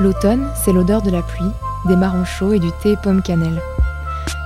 [0.00, 1.52] L'automne, c'est l'odeur de la pluie,
[1.86, 3.62] des marrons chauds et du thé pomme cannelle.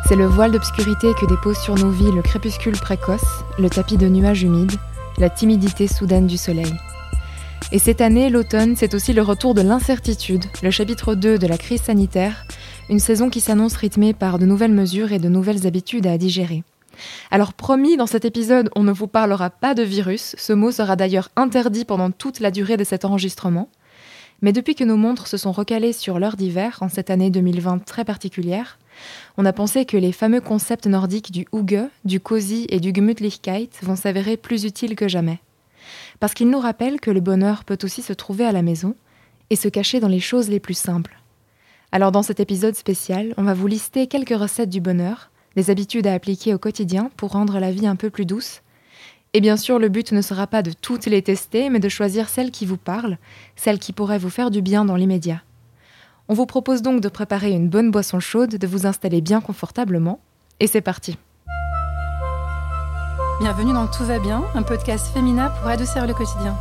[0.06, 4.08] C'est le voile d'obscurité que dépose sur nos vies le crépuscule précoce, le tapis de
[4.08, 4.76] nuages humides,
[5.16, 6.74] la timidité soudaine du soleil.
[7.72, 11.56] Et cette année, l'automne, c'est aussi le retour de l'incertitude, le chapitre 2 de la
[11.56, 12.44] crise sanitaire,
[12.90, 16.62] une saison qui s'annonce rythmée par de nouvelles mesures et de nouvelles habitudes à digérer.
[17.30, 20.94] Alors promis, dans cet épisode, on ne vous parlera pas de virus, ce mot sera
[20.94, 23.70] d'ailleurs interdit pendant toute la durée de cet enregistrement.
[24.40, 27.84] Mais depuis que nos montres se sont recalées sur l'heure d'hiver, en cette année 2020
[27.84, 28.78] très particulière,
[29.36, 33.70] on a pensé que les fameux concepts nordiques du Huge, du Cozy et du Gemütlichkeit
[33.82, 35.40] vont s'avérer plus utiles que jamais.
[36.20, 38.94] Parce qu'ils nous rappellent que le bonheur peut aussi se trouver à la maison
[39.50, 41.18] et se cacher dans les choses les plus simples.
[41.90, 46.06] Alors dans cet épisode spécial, on va vous lister quelques recettes du bonheur, des habitudes
[46.06, 48.60] à appliquer au quotidien pour rendre la vie un peu plus douce
[49.34, 52.28] et bien sûr, le but ne sera pas de toutes les tester, mais de choisir
[52.28, 53.18] celles qui vous parlent,
[53.56, 55.42] celles qui pourraient vous faire du bien dans l'immédiat.
[56.28, 60.20] On vous propose donc de préparer une bonne boisson chaude, de vous installer bien confortablement,
[60.60, 61.18] et c'est parti.
[63.40, 66.56] Bienvenue dans Tout va bien, un podcast féminin pour adoucir le quotidien.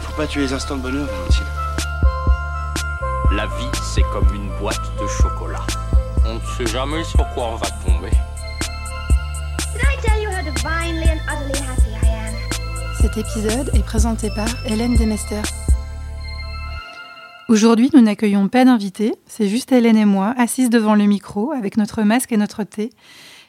[0.00, 1.44] Faut pas tuer les instants de bonheur, Valentine.
[3.32, 5.66] La vie, c'est comme une boîte de chocolat.
[6.26, 8.10] On ne sait jamais sur quoi on va tomber.
[13.00, 15.42] Cet épisode est présenté par Hélène Demester.
[17.48, 21.76] Aujourd'hui, nous n'accueillons pas d'invités, c'est juste Hélène et moi, assises devant le micro, avec
[21.76, 22.90] notre masque et notre thé.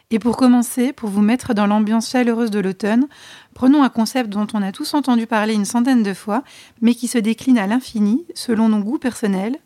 [0.10, 3.08] Et pour commencer, pour vous mettre dans l'ambiance chaleureuse de l'automne,
[3.54, 6.44] prenons un concept dont on a tous entendu parler une centaine de fois,
[6.82, 9.58] mais qui se décline à l'infini, selon nos goûts personnels,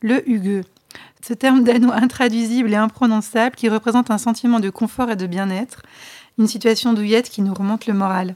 [0.00, 0.64] le hugueux.
[1.22, 5.82] Ce terme danois intraduisible et imprononçable qui représente un sentiment de confort et de bien-être,
[6.38, 8.34] une situation douillette qui nous remonte le moral.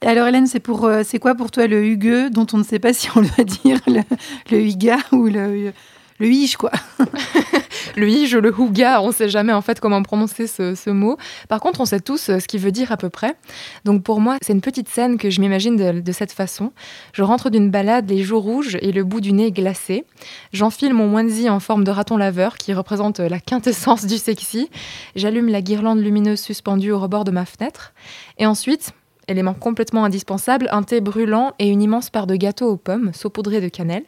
[0.00, 2.78] Alors Hélène, c'est pour euh, c'est quoi pour toi le hugueux dont on ne sait
[2.78, 4.02] pas si on doit dire le,
[4.50, 5.72] le huga ou le
[6.18, 6.70] le hige quoi.
[7.96, 11.16] le hige le huga, on ne sait jamais en fait comment prononcer ce, mot.
[11.48, 13.36] Par contre, on sait tous euh, ce qu'il veut dire à peu près.
[13.84, 16.72] Donc pour moi, c'est une petite scène que je m'imagine de, cette façon.
[17.12, 20.04] Je rentre d'une balade, les joues rouges et le bout du nez glacé.
[20.52, 24.70] J'enfile mon onesie en forme de raton laveur qui représente la quintessence du sexy.
[25.14, 27.92] J'allume la guirlande lumineuse suspendue au rebord de ma fenêtre.
[28.38, 28.92] Et ensuite,
[29.28, 33.60] élément complètement indispensable, un thé brûlant et une immense part de gâteau aux pommes saupoudré
[33.60, 34.04] de cannelle.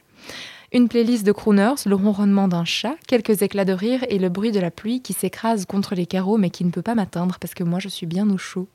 [0.72, 4.52] Une playlist de crooners, le ronronnement d'un chat, quelques éclats de rire et le bruit
[4.52, 7.54] de la pluie qui s'écrase contre les carreaux mais qui ne peut pas m'atteindre parce
[7.54, 8.68] que moi je suis bien au chaud.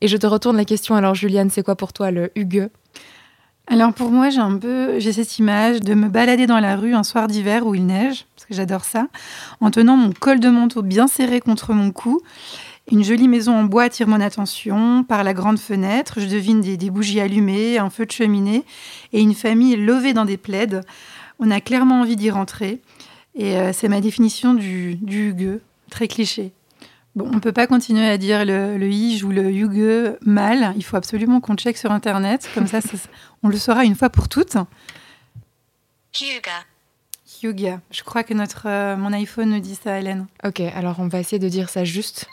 [0.00, 2.70] Et je te retourne la question alors Juliane, c'est quoi pour toi le hugue
[3.66, 6.94] alors pour moi, j'ai un peu, j'ai cette image de me balader dans la rue
[6.94, 9.08] un soir d'hiver où il neige, parce que j'adore ça,
[9.62, 12.20] en tenant mon col de manteau bien serré contre mon cou.
[12.92, 15.02] Une jolie maison en bois attire mon attention.
[15.02, 18.64] Par la grande fenêtre, je devine des, des bougies allumées, un feu de cheminée
[19.14, 20.82] et une famille levée dans des plaides
[21.38, 22.80] on a clairement envie d'y rentrer.
[23.34, 26.52] Et euh, c'est ma définition du, du hugueux, très cliché.
[27.16, 30.72] Bon, on ne peut pas continuer à dire le, le ou le hugueux mal.
[30.76, 32.48] Il faut absolument qu'on check sur Internet.
[32.54, 32.80] Comme ça,
[33.42, 34.56] on le saura une fois pour toutes.
[36.20, 36.64] Huga.
[37.42, 37.80] Huga.
[37.90, 40.26] Je crois que notre, euh, mon iPhone nous dit ça, Hélène.
[40.44, 42.26] Ok, alors on va essayer de dire ça juste.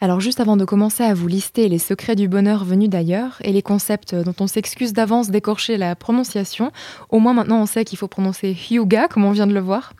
[0.00, 3.52] Alors juste avant de commencer à vous lister les secrets du bonheur venus d'ailleurs et
[3.52, 6.72] les concepts dont on s'excuse d'avance d'écorcher la prononciation,
[7.10, 9.92] au moins maintenant on sait qu'il faut prononcer Hyuga comme on vient de le voir.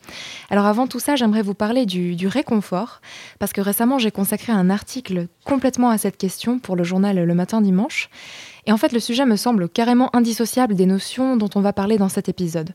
[0.50, 3.00] Alors avant tout ça, j'aimerais vous parler du, du réconfort
[3.38, 7.34] parce que récemment j'ai consacré un article complètement à cette question pour le journal Le
[7.34, 8.11] Matin Dimanche.
[8.66, 11.99] Et en fait le sujet me semble carrément indissociable des notions dont on va parler
[11.99, 12.75] dans cet épisode.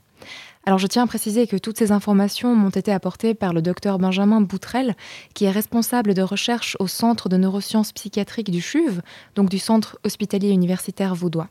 [0.65, 3.97] Alors je tiens à préciser que toutes ces informations m'ont été apportées par le docteur
[3.97, 4.95] Benjamin Boutrel,
[5.33, 9.01] qui est responsable de recherche au Centre de neurosciences psychiatriques du CHUV,
[9.35, 11.47] donc du Centre hospitalier universitaire vaudois.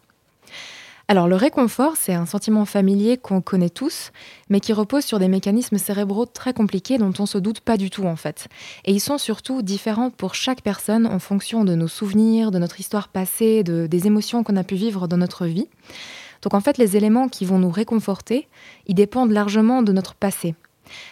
[1.11, 4.13] Alors le réconfort, c'est un sentiment familier qu'on connaît tous,
[4.51, 7.89] mais qui repose sur des mécanismes cérébraux très compliqués dont on se doute pas du
[7.89, 8.49] tout en fait.
[8.85, 12.79] Et ils sont surtout différents pour chaque personne en fonction de nos souvenirs, de notre
[12.79, 15.67] histoire passée, de, des émotions qu'on a pu vivre dans notre vie.
[16.43, 18.49] Donc en fait, les éléments qui vont nous réconforter,
[18.87, 20.55] ils dépendent largement de notre passé.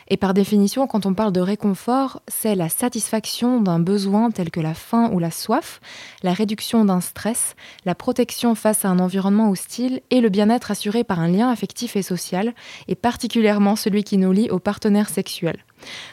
[0.08, 4.60] Et par définition, quand on parle de réconfort, c'est la satisfaction d'un besoin tel que
[4.60, 5.80] la faim ou la soif,
[6.22, 11.04] la réduction d'un stress, la protection face à un environnement hostile et le bien-être assuré
[11.04, 12.54] par un lien affectif et social,
[12.88, 15.64] et particulièrement celui qui nous lie aux partenaires sexuels.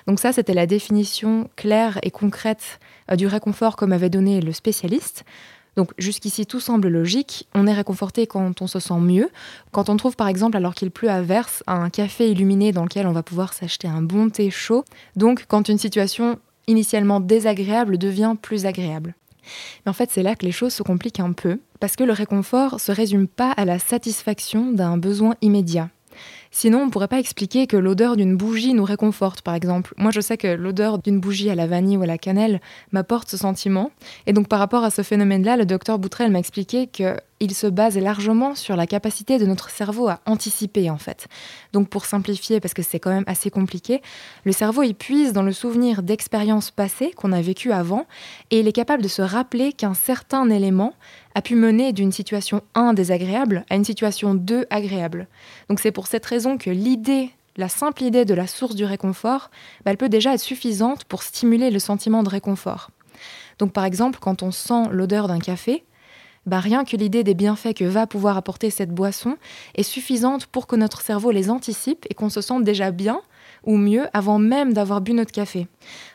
[0.07, 2.79] Donc ça, c'était la définition claire et concrète
[3.11, 5.23] euh, du réconfort comme avait donné le spécialiste.
[5.75, 9.29] Donc jusqu'ici tout semble logique, on est réconforté quand on se sent mieux,
[9.71, 13.07] quand on trouve par exemple alors qu'il pleut à verse un café illuminé dans lequel
[13.07, 14.85] on va pouvoir s'acheter un bon thé chaud,
[15.15, 19.15] donc quand une situation initialement désagréable devient plus agréable.
[19.85, 22.13] Mais en fait, c'est là que les choses se compliquent un peu, parce que le
[22.13, 25.89] réconfort se résume pas à la satisfaction d'un besoin immédiat.
[26.55, 29.95] Sinon, on ne pourrait pas expliquer que l'odeur d'une bougie nous réconforte, par exemple.
[29.97, 32.61] Moi, je sais que l'odeur d'une bougie à la vanille ou à la cannelle
[32.91, 33.89] m'apporte ce sentiment.
[34.27, 37.67] Et donc, par rapport à ce phénomène-là, le docteur Boutrel m'a expliqué que il se
[37.67, 41.27] base largement sur la capacité de notre cerveau à anticiper en fait.
[41.73, 44.01] Donc pour simplifier, parce que c'est quand même assez compliqué,
[44.45, 48.05] le cerveau il puise dans le souvenir d'expériences passées qu'on a vécues avant
[48.49, 50.93] et il est capable de se rappeler qu'un certain élément
[51.35, 55.27] a pu mener d'une situation 1 désagréable à une situation 2 agréable.
[55.69, 59.51] Donc c'est pour cette raison que l'idée la simple idée de la source du réconfort,
[59.85, 62.89] bah, elle peut déjà être suffisante pour stimuler le sentiment de réconfort.
[63.59, 65.83] Donc par exemple, quand on sent l'odeur d'un café,
[66.45, 69.37] bah, rien que l'idée des bienfaits que va pouvoir apporter cette boisson
[69.75, 73.21] est suffisante pour que notre cerveau les anticipe et qu'on se sente déjà bien
[73.63, 75.67] ou mieux avant même d'avoir bu notre café.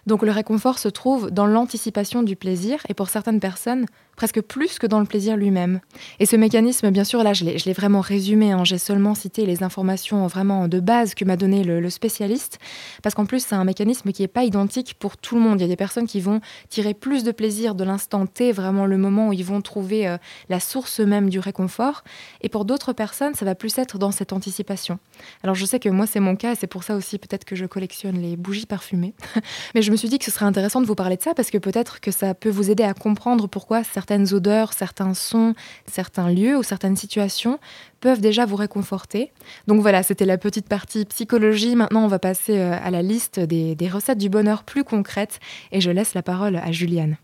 [0.07, 3.87] Donc le réconfort se trouve dans l'anticipation du plaisir et pour certaines personnes,
[4.19, 5.79] presque plus que dans le plaisir lui-même.
[6.19, 8.65] Et ce mécanisme, bien sûr, là, je l'ai vraiment résumé, hein.
[8.65, 12.59] j'ai seulement cité les informations vraiment de base que m'a donné le, spécialiste,
[13.05, 15.61] parce qu'en plus, c'est un mécanisme qui n'est pas identique pour tout le monde.
[15.61, 18.87] Il y a des personnes qui vont tirer plus de plaisir de l'instant T, vraiment
[18.87, 20.19] le moment où ils vont trouver euh,
[20.49, 22.03] la source même du réconfort,
[22.41, 24.99] et pour d'autres personnes, ça va plus être dans cette anticipation.
[25.45, 27.55] Alors je sais que moi, c'est mon cas, et c'est pour ça aussi peut-être que
[27.55, 29.15] je collectionne les bougies parfumées,
[29.77, 31.53] mais je me suis dit que ce serait intéressant de vous parler de ça, parce
[31.53, 35.53] que peut-être que ça peut vous aider à comprendre pourquoi certains certaines odeurs, certains sons,
[35.87, 37.59] certains lieux ou certaines situations
[38.01, 39.33] peuvent déjà vous réconforter.
[39.67, 41.77] Donc voilà, c'était la petite partie psychologie.
[41.77, 45.41] Maintenant, on va passer euh, à la liste des, recettes du bonheur plus concrètes
[45.73, 47.19] et je laisse la parole à Juliane.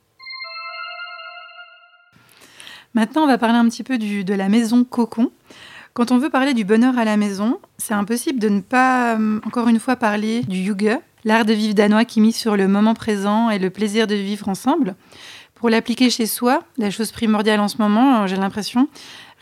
[2.92, 5.30] Maintenant, on va parler un petit peu de la maison cocon.
[5.94, 9.40] Quand on veut parler du bonheur à la maison, c'est impossible de ne pas, euh,
[9.46, 12.92] encore une fois, parler du yuge, l'art de vivre danois qui mise sur le moment
[12.92, 14.96] présent et le plaisir de vivre ensemble.
[15.64, 18.86] Pour l'appliquer chez soi, la chose primordiale en ce moment, euh, j'ai l'impression,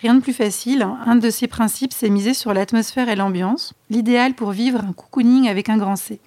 [0.01, 0.87] rien de plus facile.
[1.05, 5.49] Un de ces principes, c'est miser sur l'atmosphère et l'ambiance, l'idéal pour vivre un cocooning
[5.49, 6.21] avec un grand C.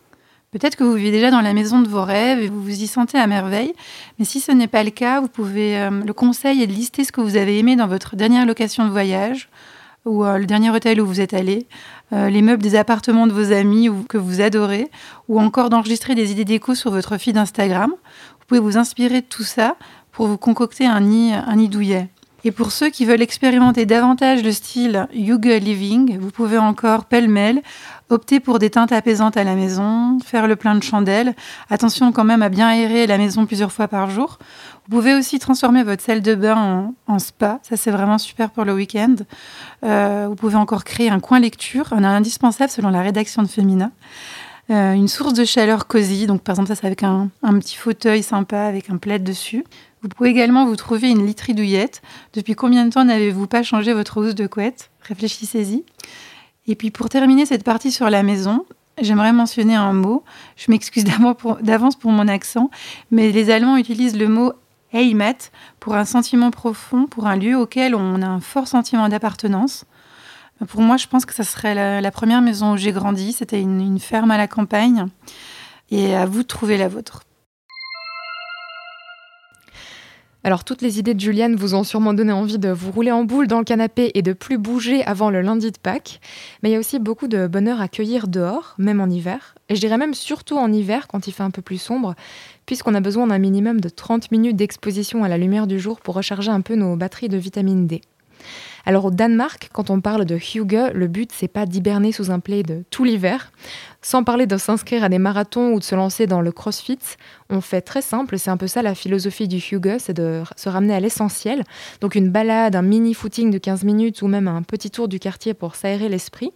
[0.52, 2.88] Peut-être que vous vivez déjà dans la maison de vos rêves et vous vous y
[2.88, 3.72] sentez à merveille,
[4.20, 5.78] mais si ce n'est pas le cas, vous pouvez.
[5.78, 8.84] Euh, le conseil est de lister ce que vous avez aimé dans votre dernière location
[8.84, 9.48] de voyage
[10.04, 11.68] ou euh, le dernier hôtel où vous êtes allé,
[12.12, 14.92] les meubles des appartements de vos amis ou, que vous adorez,
[15.28, 17.94] ou encore d'enregistrer des idées d'écho sur votre feed Instagram,
[18.46, 19.76] vous pouvez vous inspirer de tout ça
[20.12, 21.34] pour vous concocter un nid,
[21.68, 22.10] douillet.
[22.44, 27.64] Et pour ceux qui veulent expérimenter davantage le style Yuga Living, vous pouvez encore pêle-mêle
[28.12, 31.34] opter pour des teintes apaisantes à la maison, faire le plein de chandelles.
[31.72, 34.38] Attention quand même à bien aérer la maison plusieurs fois par jour.
[34.88, 37.58] Vous pouvez aussi transformer votre salle de bain en, spa.
[37.64, 39.16] Ça, c'est vraiment super pour le week-end.
[39.84, 43.90] Euh, vous pouvez encore créer un coin lecture, un indispensable selon la rédaction de Femina.
[44.72, 46.26] Euh, une source de chaleur cosy.
[46.26, 49.64] Donc, par exemple, ça, c'est avec un, petit fauteuil sympa avec un plaid dessus.
[50.02, 52.02] Vous pouvez également vous trouver une literie douillette.
[52.34, 54.90] Depuis combien de temps n'avez-vous pas changé votre housse de couette?
[55.02, 55.84] Réfléchissez-y.
[56.68, 58.66] Et puis, pour terminer cette partie sur la maison,
[59.00, 60.24] j'aimerais mentionner un mot.
[60.56, 61.04] Je m'excuse
[61.62, 62.72] d'avance pour mon accent,
[63.12, 64.54] mais les Allemands utilisent le mot
[64.94, 69.86] Heimat pour un sentiment profond, pour un lieu auquel on a un fort sentiment d'appartenance.
[70.68, 73.34] Pour moi, je pense que ça serait la, première maison où j'ai grandi.
[73.34, 75.08] C'était une, ferme à la campagne.
[75.92, 77.22] Et à vous de trouver la vôtre.
[80.44, 83.24] Alors toutes les idées de Juliane vous ont sûrement donné envie de vous rouler en
[83.24, 86.22] boule dans le canapé et de plus bouger avant le lundi de Pâques.
[86.62, 89.56] Mais il y a aussi beaucoup de bonheur à cueillir dehors, même en hiver.
[89.70, 92.14] Et je dirais même surtout en hiver quand il fait un peu plus sombre,
[92.68, 96.14] puisqu'on a besoin d'un minimum de 30 minutes d'exposition à la lumière du jour pour
[96.14, 98.02] recharger un peu nos batteries de vitamine D.
[98.88, 102.40] Alors au Danemark, quand on parle de Hugo, le but c'est pas d'hiberner sous un
[102.40, 103.52] plaid tout l'hiver.
[104.04, 107.00] Sans parler de s'inscrire à des marathons ou de se lancer dans le crossfit,
[107.50, 110.70] on fait très simple, c'est un peu ça la philosophie du Hugo, c'est de se
[110.70, 111.64] ramener à l'essentiel.
[112.02, 115.18] Donc une balade, un mini footing de 15 minutes ou même un petit tour du
[115.18, 116.52] quartier pour s'aérer l'esprit.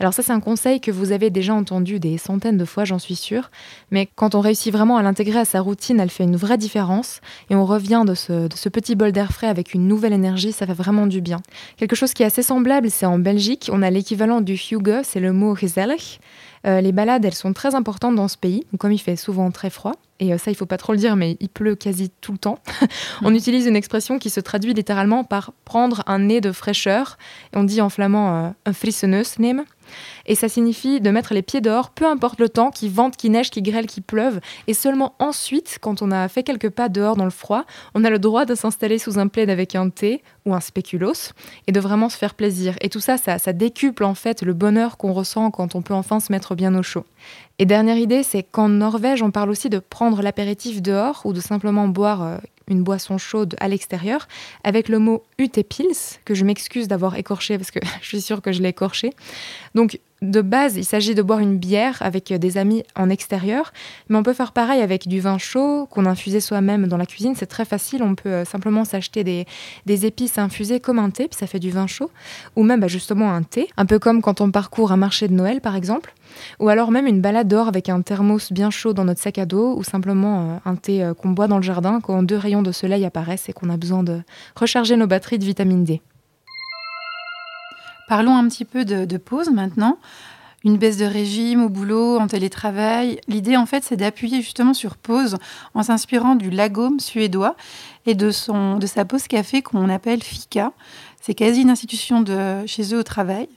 [0.00, 2.98] Alors ça c'est un conseil que vous avez déjà entendu des centaines de fois, j'en
[2.98, 3.50] suis sûre,
[3.90, 7.20] mais quand on réussit vraiment à l'intégrer à sa routine, elle fait une vraie différence
[7.50, 10.72] et on revient de ce petit bol d'air frais avec une nouvelle énergie, ça fait
[10.72, 11.42] vraiment du bien.
[11.76, 15.20] Quelque chose qui est assez semblable, c'est en Belgique, on a l'équivalent du Hugo, c'est
[15.20, 16.20] le mot gezellig.
[16.66, 19.70] Euh, les balades, elles sont très importantes dans ce pays, comme il fait souvent très
[19.70, 22.32] froid, et euh, ça il faut pas trop le dire, mais il pleut quasi tout
[22.32, 22.58] le temps,
[23.22, 23.36] on mm.
[23.36, 27.18] utilise une expression qui se traduit littéralement par prendre un nez de fraîcheur,
[27.52, 29.64] et on dit en flamand euh, un frisseneus nehmen.
[30.26, 33.32] Et ça signifie de mettre les pieds dehors, peu importe le temps, qu'il vente, qu'il
[33.32, 34.40] neige, qu'il grêle, qu'il pleuve.
[34.66, 37.64] Et seulement ensuite, quand on a fait quelques pas dehors dans le froid,
[37.94, 41.32] on a le droit de s'installer sous un plaid avec un thé ou un spéculoos
[41.66, 42.76] et de vraiment se faire plaisir.
[42.80, 46.20] Et tout ça, ça, décuple en fait le bonheur qu'on ressent quand on peut enfin
[46.20, 47.04] se mettre bien au chaud.
[47.58, 51.40] Et dernière idée, c'est qu'en Norvège, on parle aussi de prendre l'apéritif dehors ou de
[51.40, 54.26] simplement boire euh, une boisson chaude à l'extérieur
[54.64, 58.52] avec le mot utepils, que je m'excuse d'avoir écorché parce que je suis sûre que
[58.52, 59.12] je l'ai écorché.
[59.74, 63.72] Donc de base, il s'agit de boire une bière avec des amis en extérieur,
[64.08, 67.34] mais on peut faire pareil avec du vin chaud qu'on infusait soi-même dans la cuisine.
[67.36, 69.46] C'est très facile, on peut euh, simplement s'acheter des,
[70.06, 72.10] épices infusées comme un thé, puis ça fait du vin chaud,
[72.54, 75.34] ou même bah, justement un thé, un peu comme quand on parcourt un marché de
[75.34, 76.14] Noël par exemple,
[76.60, 79.44] ou alors même une balade dehors avec un thermos bien chaud dans notre sac à
[79.44, 82.62] dos, ou simplement euh, un thé euh, qu'on boit dans le jardin quand deux rayons
[82.62, 84.22] de soleil apparaissent et qu'on a besoin de
[84.54, 86.00] recharger nos batteries de vitamine D.
[88.08, 89.98] Parlons un petit peu de, pause maintenant.
[90.64, 93.20] Une baisse de régime au boulot, en télétravail.
[93.28, 95.36] L'idée, en fait, c'est d'appuyer justement sur pause
[95.74, 97.56] en s'inspirant du lagome suédois
[98.04, 100.72] et de, son, de sa pause café qu'on appelle Fika.
[101.20, 102.24] C'est quasi une institution
[102.66, 103.48] chez eux au travail.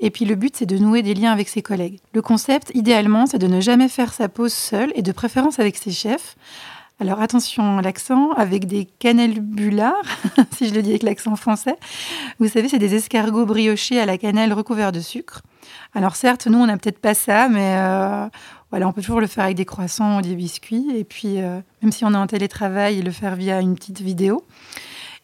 [0.00, 1.98] Et puis le but, c'est de nouer des liens avec ses collègues.
[2.14, 5.76] Le concept, idéalement, c'est de ne jamais faire sa pause seule et de préférence avec
[5.76, 6.36] ses chefs.
[7.00, 9.94] Alors attention à l'accent, avec des cannelbulars,
[10.52, 11.76] si je le dis avec l'accent français.
[12.38, 15.40] Vous savez, c'est des escargots briochés à la cannelle recouverts de sucre.
[15.94, 18.28] Alors certes, nous, on n'a peut-être pas ça, mais euh,
[18.68, 20.88] voilà, on peut toujours le faire avec des croissants ou des biscuits.
[20.94, 24.44] Et puis, euh, même si on est en télétravail, le faire via une petite vidéo.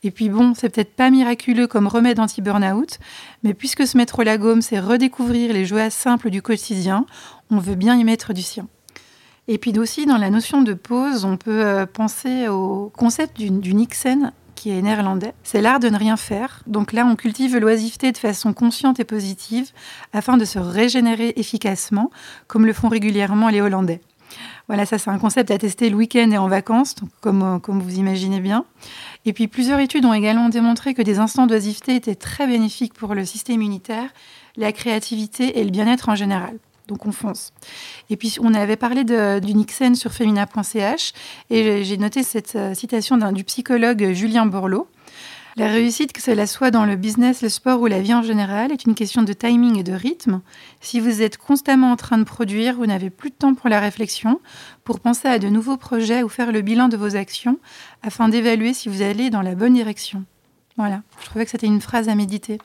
[0.03, 2.99] Et puis bon, c'est peut-être pas miraculeux comme remède anti-burnout,
[3.43, 7.05] mais puisque se mettre la gomme, c'est redécouvrir les joies simples du quotidien,
[7.51, 8.67] on veut bien y mettre du sien.
[9.49, 13.75] Et puis aussi, dans la notion de pause, on peut euh, penser au concept du,
[13.75, 15.35] Nixon qui est néerlandais.
[15.45, 16.63] C'est l'art de ne rien faire.
[16.67, 19.71] Donc là, on cultive l'oisiveté de façon consciente et positive
[20.13, 22.11] afin de se régénérer efficacement,
[22.49, 24.01] comme le font régulièrement les Hollandais.
[24.67, 27.81] Voilà, ça c'est un concept à tester le week-end et en vacances, comme, euh, comme
[27.81, 28.65] vous imaginez bien.
[29.25, 33.15] Et puis plusieurs études ont également démontré que des instants d'oisiveté étaient très bénéfiques pour
[33.15, 34.11] le système immunitaire,
[34.57, 36.59] la créativité et le bien-être en général.
[36.89, 37.53] Donc on fonce.
[38.11, 41.13] Et puis on avait parlé du Nixon sur femina.ch
[41.51, 44.87] et j'ai noté cette euh, citation du psychologue Julien Borloo.
[45.59, 48.73] La réussite, que cela soit dans le business, le sport ou la vie en général,
[48.73, 50.43] est une question de timing et de rythme.
[50.83, 53.81] Si vous êtes constamment en train de produire, vous n'avez plus de temps pour la
[53.81, 54.39] réflexion,
[54.85, 57.59] pour penser à de nouveaux projets ou faire le bilan de vos actions,
[58.03, 60.25] afin d'évaluer si vous allez dans la bonne direction.
[60.77, 62.59] Voilà, je trouvais que c'était une phrase à méditer.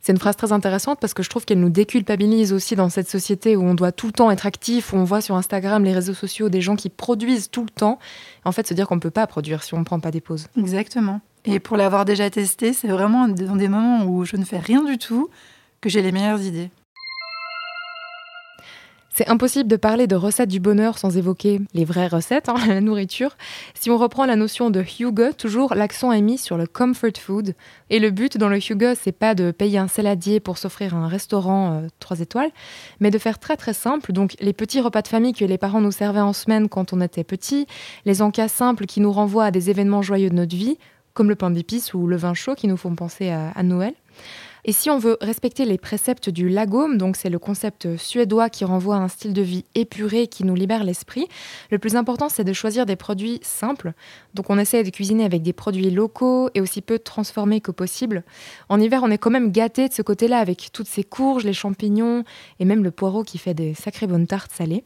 [0.00, 3.08] C'est une phrase très intéressante parce que je trouve qu'elle nous déculpabilise aussi dans cette
[3.08, 5.92] société où on doit tout le temps être actif, où on voit sur Instagram, les
[5.92, 7.98] réseaux sociaux, des gens qui produisent tout le temps.
[8.44, 10.20] En fait, se dire qu'on ne peut pas produire si on ne prend pas des
[10.20, 10.46] pauses.
[10.56, 11.20] Exactement.
[11.44, 14.84] Et pour l'avoir déjà testé, c'est vraiment dans des moments où je ne fais rien
[14.84, 15.30] du tout
[15.80, 16.70] que j'ai les meilleures idées.
[19.18, 22.80] C'est impossible de parler de recettes du bonheur sans évoquer les vraies recettes, hein, la
[22.80, 23.36] nourriture.
[23.74, 27.56] Si on reprend la notion de Hugo, toujours l'accent est mis sur le comfort food.
[27.90, 31.08] Et le but dans le Hugo, c'est pas de payer un saladier pour s'offrir un
[31.08, 32.52] restaurant 3 euh, étoiles,
[33.00, 34.12] mais de faire très très simple.
[34.12, 37.00] Donc les petits repas de famille que les parents nous servaient en semaine quand on
[37.00, 37.66] était petit,
[38.04, 40.78] les encas simples qui nous renvoient à des événements joyeux de notre vie,
[41.14, 43.94] comme le pain d'épices ou le vin chaud qui nous font penser à Noël.
[44.64, 48.64] Et si on veut respecter les préceptes du lagome, donc c'est le concept suédois qui
[48.64, 51.28] renvoie à un style de vie épuré qui nous libère l'esprit,
[51.70, 53.92] le plus important c'est de choisir des produits simples.
[54.34, 58.24] Donc on essaie de cuisiner avec des produits locaux et aussi peu transformés que possible.
[58.68, 61.52] En hiver, on est quand même gâté de ce côté-là avec toutes ces courges, les
[61.52, 62.24] champignons
[62.60, 64.84] et même le poireau qui fait des sacrées bonnes tartes salées.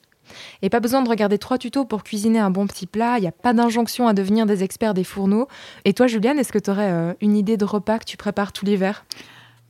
[0.63, 3.27] Et pas besoin de regarder trois tutos pour cuisiner un bon petit plat, il n'y
[3.27, 5.49] a pas d'injonction à devenir des experts des fourneaux.
[5.85, 8.53] Et toi, Juliane, est-ce que tu aurais euh, une idée de repas que tu prépares
[8.53, 9.05] tout l'hiver?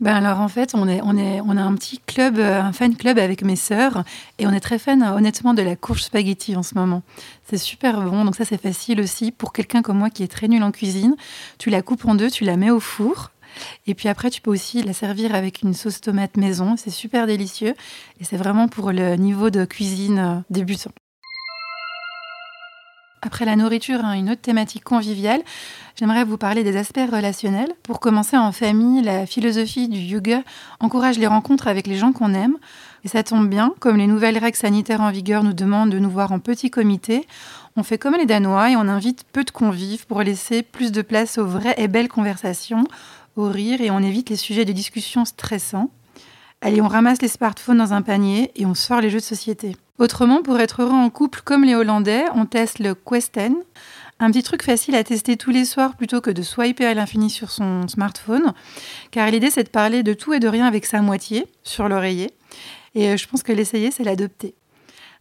[0.02, 2.73] Ben alors en fait, on, est, on, est, on a un petit club, euh, un
[2.73, 4.02] fan club avec mes sœurs
[4.40, 7.02] et on est très fan honnêtement de la courge spaghetti en ce moment.
[7.44, 10.49] C'est super bon, donc ça c'est facile aussi pour quelqu'un comme moi qui est très
[10.49, 11.14] nul en cuisine.
[11.59, 13.30] Tu la coupes en deux, tu la mets au four
[13.87, 17.28] et puis après tu peux aussi la servir avec une sauce tomate maison, c'est super
[17.28, 17.75] délicieux
[18.18, 20.90] et c'est vraiment pour le niveau de cuisine euh, débutant.
[23.25, 25.43] Après la nourriture, hein, une autre thématique conviviale,
[25.95, 27.73] j'aimerais vous parler des aspects relationnels.
[27.85, 30.43] Pour commencer en famille, la philosophie du yoga
[30.81, 32.57] encourage les rencontres avec les gens qu'on aime.
[33.05, 36.11] Et ça tombe bien, comme les nouvelles règles sanitaires en vigueur nous demandent de nous
[36.11, 37.29] voir en petit comité,
[37.76, 41.00] on fait comme les Danois et on invite peu de convives pour laisser plus de
[41.00, 42.85] place aux vraies et belles conversations,
[43.37, 45.91] au rire et on évite les sujets de discussion stressants.
[46.61, 49.76] Allez, on ramasse les smartphones dans un panier et on sort les jeux de société.
[50.02, 53.54] Autrement, pour être heureux en couple comme les Hollandais, on teste le Questen,
[54.18, 57.30] un petit truc facile à tester tous les soirs plutôt que de swiper à l'infini
[57.30, 58.52] sur son smartphone,
[59.12, 62.32] car l'idée c'est de parler de tout et de rien avec sa moitié sur l'oreiller,
[62.97, 64.56] et euh, je pense que l'essayer c'est l'adopter.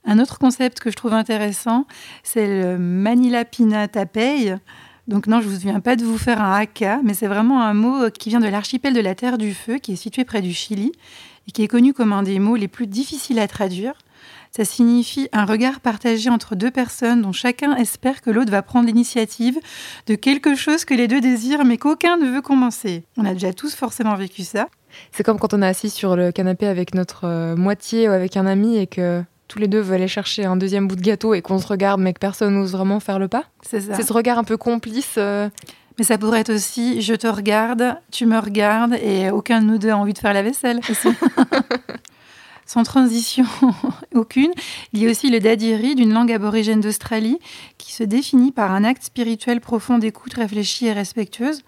[0.03, 1.85] Un autre concept que je trouve intéressant,
[2.23, 4.55] c'est le Manila Pina Tapei.
[5.07, 7.75] Donc non, je ne viens pas de vous faire un haka, mais c'est vraiment un
[7.75, 10.53] mot qui vient de l'archipel de la Terre du Feu, qui est situé près du
[10.53, 10.91] Chili,
[11.47, 13.93] et qui est connu comme un des mots les plus difficiles à traduire.
[14.55, 18.85] Ça signifie un regard partagé entre deux personnes dont chacun espère que l'autre va prendre
[18.85, 19.57] l'initiative
[20.07, 23.03] de quelque chose que les deux désirent mais qu'aucun ne veut commencer.
[23.15, 24.67] On a déjà tous forcément vécu ça.
[25.13, 28.35] C'est comme quand on est assis sur le canapé avec notre euh, moitié ou avec
[28.35, 31.33] un ami et que tous les deux veulent aller chercher un deuxième bout de gâteau
[31.33, 33.45] et qu'on se regarde mais que personne n'ose vraiment faire le pas.
[33.61, 33.93] C'est ça.
[33.95, 35.15] C'est ce regard un peu complice.
[35.17, 35.47] euh,
[35.97, 39.77] Mais ça pourrait être aussi je te regarde, tu me regardes et aucun de nous
[39.77, 40.81] deux a envie de faire la vaisselle.
[42.65, 43.45] Sans transition
[44.15, 44.51] aucune,
[44.93, 47.39] il y a aussi le dadiri d'une langue aborigène d'Australie
[47.77, 51.63] qui se définit par un acte spirituel profond d'écoute réfléchie et respectueuse.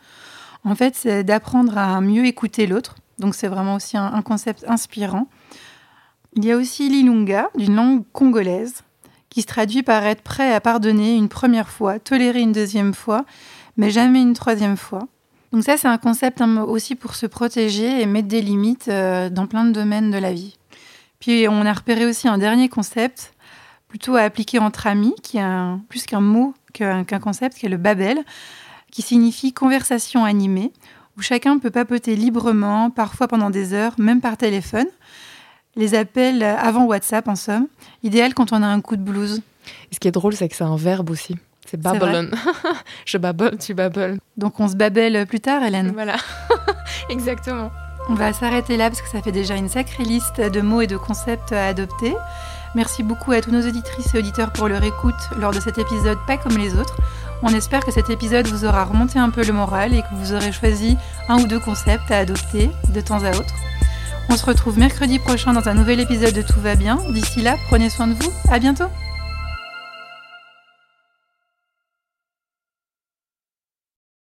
[0.63, 2.95] En fait, c'est d'apprendre à mieux écouter l'autre.
[3.19, 5.27] Donc c'est vraiment aussi un, un concept inspirant.
[6.35, 8.83] Il y a aussi l'ilunga d'une langue congolaise
[9.29, 13.25] qui se traduit par être prêt à pardonner une première fois, tolérer une deuxième fois,
[13.77, 15.07] mais jamais une troisième fois.
[15.51, 19.29] Donc ça, c'est un concept hein, aussi pour se protéger et mettre des limites euh,
[19.29, 20.57] dans plein de domaines de la vie.
[21.23, 23.33] Puis on a repéré aussi un dernier concept,
[23.87, 27.69] plutôt à appliquer entre amis, qui est un- plus qu'un mot qu'un concept, qui est
[27.69, 28.17] le babel,
[28.91, 30.73] qui signifie conversation animée,
[31.17, 34.87] où chacun peut papoter librement, parfois pendant des heures, même par téléphone.
[35.77, 37.67] Les appels avant WhatsApp, en somme,
[38.03, 39.41] idéal quand on a un coup de blues.
[39.91, 41.37] Et ce qui est drôle, c'est que c'est un verbe aussi.
[41.65, 42.31] C'est babble.
[43.05, 44.17] Je babble, tu babbles.
[44.35, 45.91] Donc on se babelle plus tard, Hélène.
[45.93, 46.17] Voilà.
[47.09, 47.71] Exactement.
[48.09, 50.87] On va s'arrêter là parce que ça fait déjà une sacrée liste de mots et
[50.87, 52.13] de concepts à adopter.
[52.75, 56.17] Merci beaucoup à tous nos auditrices et auditeurs pour leur écoute lors de cet épisode
[56.27, 56.97] pas comme les autres.
[57.43, 60.33] On espère que cet épisode vous aura remonté un peu le moral et que vous
[60.33, 60.97] aurez choisi
[61.29, 63.53] un ou deux concepts à adopter de temps à autre.
[64.29, 66.97] On se retrouve mercredi prochain dans un nouvel épisode de Tout va bien.
[67.09, 68.31] D'ici là, prenez soin de vous.
[68.49, 68.87] À bientôt.